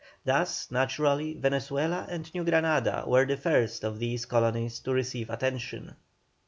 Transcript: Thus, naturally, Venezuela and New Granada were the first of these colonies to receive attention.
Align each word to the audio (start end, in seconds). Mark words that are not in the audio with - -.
Thus, 0.25 0.71
naturally, 0.71 1.35
Venezuela 1.37 2.07
and 2.09 2.33
New 2.33 2.43
Granada 2.43 3.03
were 3.05 3.23
the 3.23 3.37
first 3.37 3.83
of 3.83 3.99
these 3.99 4.25
colonies 4.25 4.79
to 4.79 4.91
receive 4.93 5.29
attention. 5.29 5.95